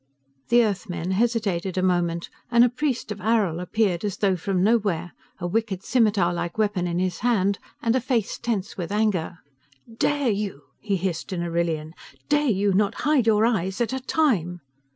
The 0.49 0.65
Earthmen 0.65 1.11
hesitated 1.11 1.77
a 1.77 1.83
moment, 1.83 2.31
and 2.49 2.63
a 2.63 2.69
priest 2.69 3.11
of 3.11 3.19
Arrill 3.19 3.61
appeared 3.61 4.03
as 4.03 4.17
though 4.17 4.35
from 4.35 4.63
nowhere, 4.63 5.11
a 5.37 5.45
wicked 5.45 5.83
scimitar 5.83 6.33
like 6.33 6.57
weapon 6.57 6.87
in 6.87 6.97
his 6.97 7.19
hand 7.19 7.59
and 7.83 7.95
a 7.95 8.01
face 8.01 8.39
tense 8.39 8.75
with 8.75 8.91
anger. 8.91 9.37
"Dare 9.99 10.31
you," 10.31 10.63
he 10.79 10.95
hissed 10.95 11.31
in 11.31 11.43
Arrillian, 11.43 11.93
"dare 12.29 12.47
you 12.49 12.73
not 12.73 12.95
hide 13.05 13.27
your 13.27 13.45
eyes 13.45 13.79
at 13.79 13.93
A 13.93 13.99
Time!" 13.99 14.61